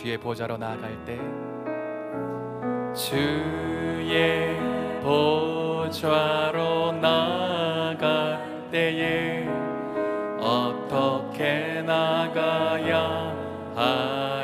[0.00, 1.18] 주의 보좌로 나아갈 때.
[2.94, 4.56] 주의
[5.02, 9.48] 보좌로 나아갈 때에
[10.38, 13.34] 어떻게 나가야
[13.74, 14.37] 할까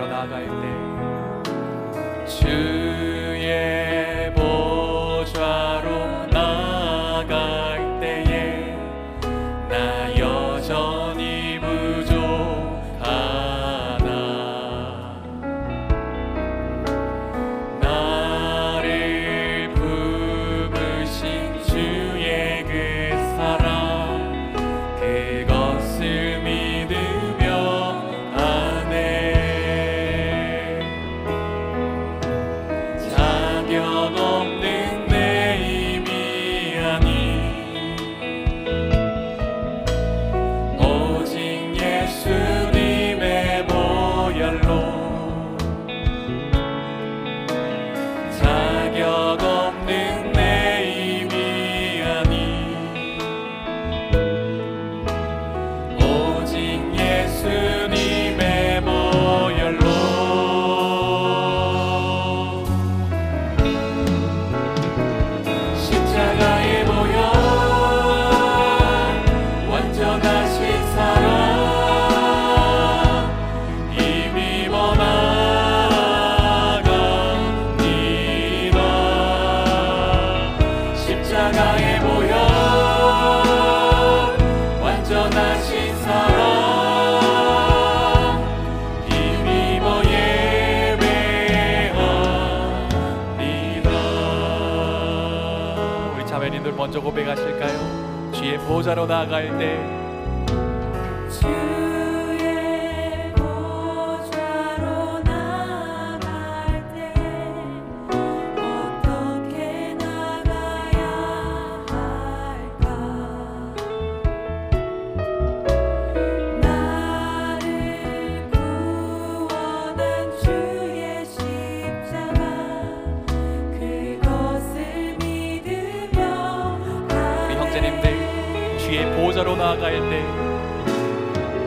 [0.00, 0.64] 여러 나아가일 때
[2.24, 2.89] 주.
[97.10, 98.30] 고백하실까요?
[98.32, 99.99] 주의 보좌로 나아갈 때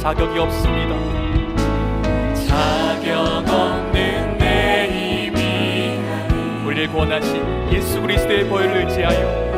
[0.00, 0.96] 자격이 없습니다.
[2.46, 6.00] 자격 없는 내 힘이
[6.64, 9.49] 우리를 구원하신 예수 그리스도의 보혈을 지하여.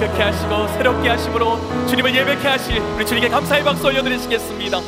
[0.00, 4.78] 깨끗게 하시고 새롭게 하심으로 주님을 예배케 하실 우리 주님께 감사의 박수 올려드리시겠습니다.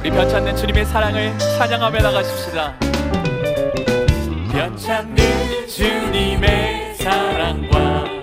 [0.00, 2.74] 우리 변찬는 주님의 사랑을 찬양하며 나가십시다.
[4.50, 8.17] 변찬는 주님의 사랑과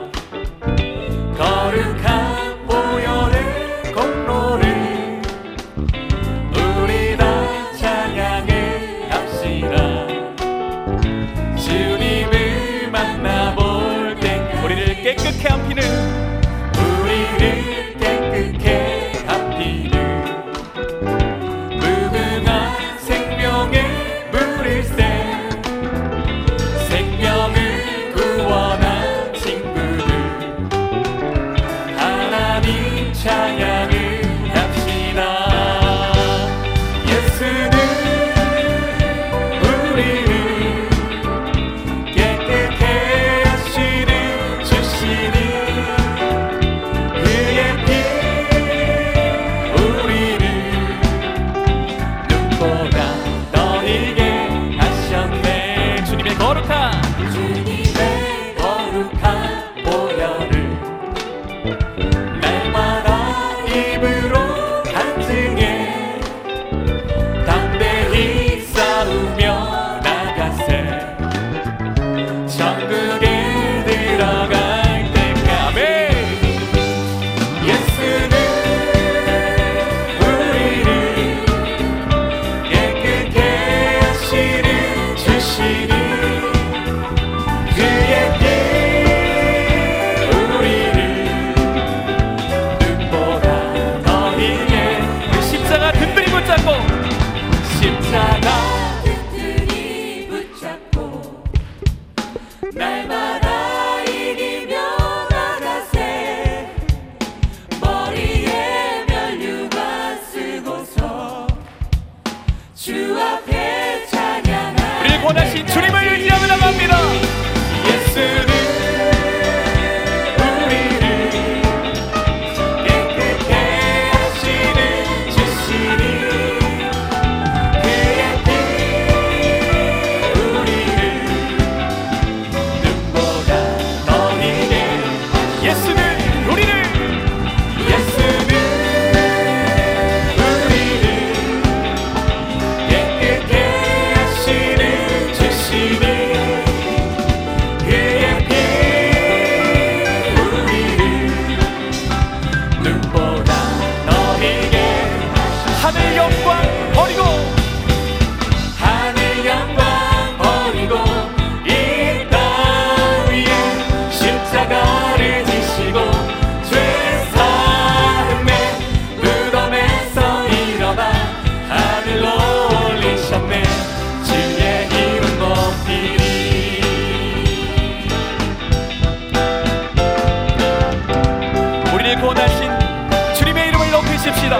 [184.05, 184.59] 높이십시다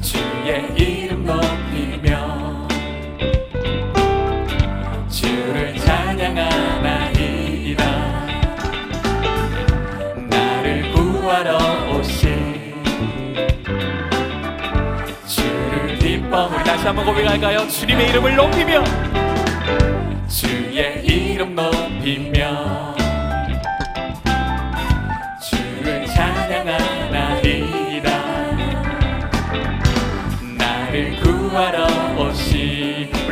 [0.00, 2.68] 주의 이름 높이며
[5.08, 7.14] 주를 찬양하나이다
[10.28, 11.58] 나를 구하러
[11.96, 12.74] 오신
[15.26, 17.66] 주를 기뻐 우리 다시 한번 고백할까요?
[17.68, 18.84] 주님의 이름을 높이며
[20.28, 22.91] 주의 이름 높이며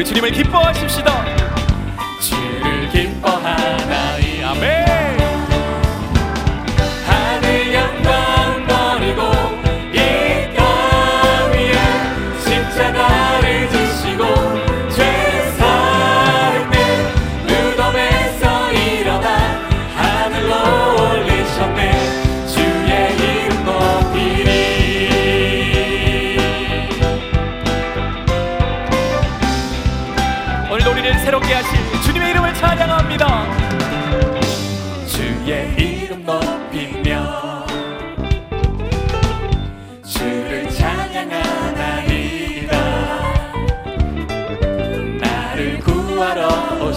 [0.01, 1.25] 우리 주님을 기뻐하십시다.
[2.23, 4.00] 주를 기뻐하라.
[46.21, 46.93] Juara, oh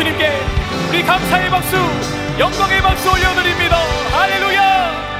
[0.00, 0.30] 주님께
[0.88, 1.76] 우리 감사의 박수,
[2.38, 3.76] 영광의 박수 올려드립니다.
[3.76, 5.10] 할렐루야!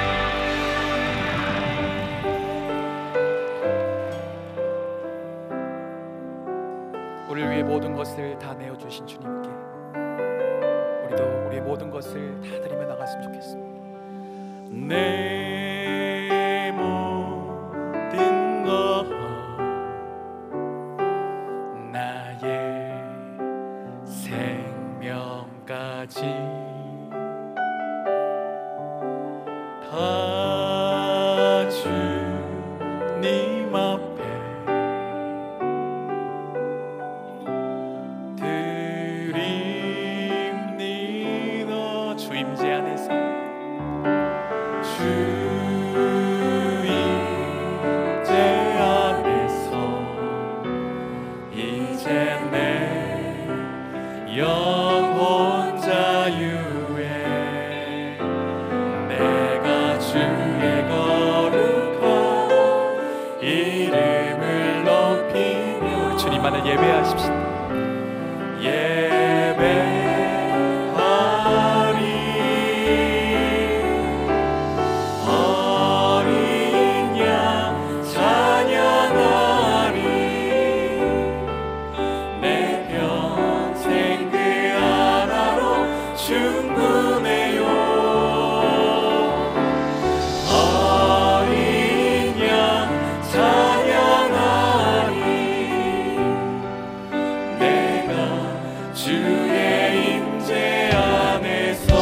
[7.28, 9.39] 우리를 위해 모든 것을 다 내어주신 주님.
[44.82, 45.49] Jesus.
[99.02, 101.94] 주의 임재 안에서.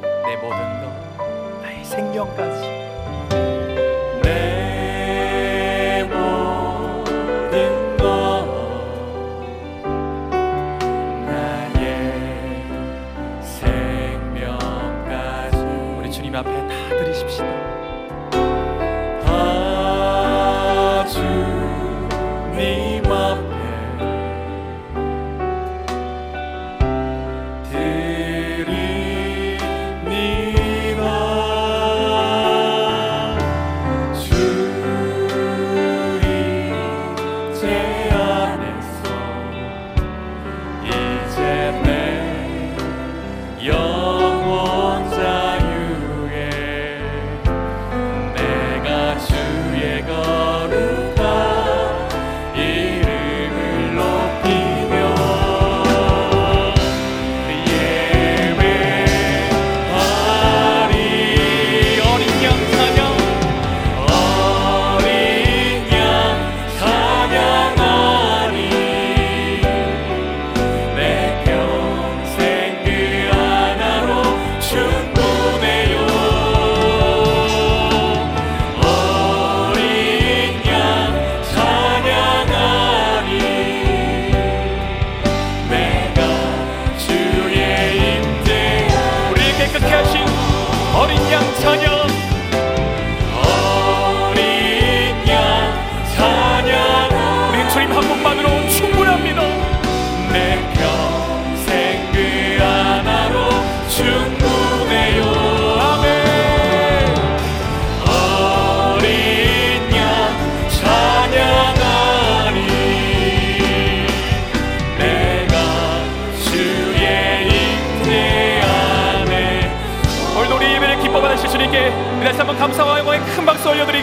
[0.00, 0.84] 내 모든 것
[1.60, 2.53] 나의 생명까지.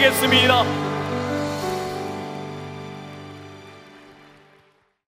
[0.01, 0.63] 되겠습니다.